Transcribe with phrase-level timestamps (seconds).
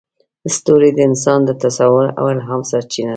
[0.55, 3.09] ستوري د انسان د تصور او الهام سرچینه ده.